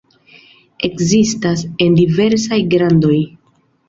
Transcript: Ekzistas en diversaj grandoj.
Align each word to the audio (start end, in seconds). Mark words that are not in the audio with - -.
Ekzistas 0.87 1.61
en 1.85 1.97
diversaj 1.99 2.59
grandoj. 2.73 3.19